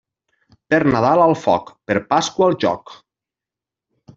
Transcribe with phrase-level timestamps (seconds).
[0.73, 2.99] Per Nadal al foc, per Pasqua al jóc.